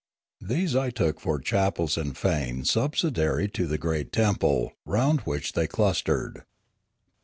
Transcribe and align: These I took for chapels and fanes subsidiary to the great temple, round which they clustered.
These 0.41 0.75
I 0.75 0.89
took 0.89 1.19
for 1.19 1.37
chapels 1.37 1.95
and 1.95 2.17
fanes 2.17 2.71
subsidiary 2.71 3.47
to 3.49 3.67
the 3.67 3.77
great 3.77 4.11
temple, 4.11 4.73
round 4.83 5.19
which 5.25 5.53
they 5.53 5.67
clustered. 5.67 6.41